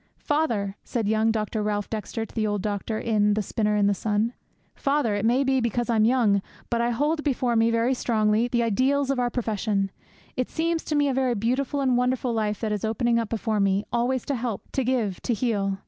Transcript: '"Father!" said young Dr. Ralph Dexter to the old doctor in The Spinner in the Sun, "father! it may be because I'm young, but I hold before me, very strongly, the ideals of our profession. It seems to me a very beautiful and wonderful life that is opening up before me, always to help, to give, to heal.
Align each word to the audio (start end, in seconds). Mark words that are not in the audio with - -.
'"Father!" 0.17 0.77
said 0.83 1.07
young 1.07 1.29
Dr. 1.29 1.61
Ralph 1.61 1.87
Dexter 1.87 2.25
to 2.25 2.33
the 2.33 2.47
old 2.47 2.63
doctor 2.63 2.97
in 2.97 3.35
The 3.35 3.43
Spinner 3.43 3.75
in 3.75 3.85
the 3.85 3.93
Sun, 3.93 4.33
"father! 4.73 5.13
it 5.13 5.23
may 5.27 5.43
be 5.43 5.59
because 5.61 5.91
I'm 5.91 6.05
young, 6.05 6.41
but 6.71 6.81
I 6.81 6.89
hold 6.89 7.23
before 7.23 7.55
me, 7.55 7.69
very 7.69 7.93
strongly, 7.93 8.47
the 8.47 8.63
ideals 8.63 9.11
of 9.11 9.19
our 9.19 9.29
profession. 9.29 9.91
It 10.35 10.49
seems 10.49 10.83
to 10.85 10.95
me 10.95 11.07
a 11.07 11.13
very 11.13 11.35
beautiful 11.35 11.81
and 11.81 11.97
wonderful 11.97 12.33
life 12.33 12.61
that 12.61 12.71
is 12.71 12.83
opening 12.83 13.19
up 13.19 13.29
before 13.29 13.59
me, 13.59 13.85
always 13.93 14.25
to 14.25 14.33
help, 14.35 14.71
to 14.71 14.83
give, 14.83 15.21
to 15.21 15.35
heal. 15.35 15.77